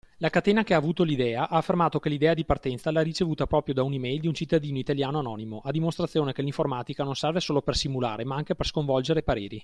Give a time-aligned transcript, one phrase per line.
[0.17, 3.75] La catena che ha avuto l'idea ha affermato che l'idea di partenza l'ha ricevuta proprio
[3.75, 7.61] da un email di un cittadino italiano anonimo, a dimostrazione che l'informatica non serve solo
[7.61, 9.59] per simulare ma anche per sconvolgere pareri.